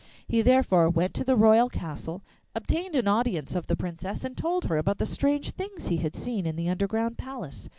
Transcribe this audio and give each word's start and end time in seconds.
He 0.27 0.41
therefore 0.41 0.89
went 0.89 1.13
to 1.13 1.23
the 1.23 1.35
royal 1.35 1.69
castle, 1.69 2.23
obtained 2.55 2.95
an 2.95 3.07
audience 3.07 3.53
of 3.53 3.67
the 3.67 3.75
Princess, 3.75 4.25
and 4.25 4.35
told 4.35 4.65
her 4.65 4.79
about 4.79 4.97
the 4.97 5.05
strange 5.05 5.51
things 5.51 5.89
he 5.89 5.97
had 5.97 6.15
seen 6.15 6.47
in 6.47 6.55
the 6.55 6.69
underground 6.69 7.19
palace. 7.19 7.69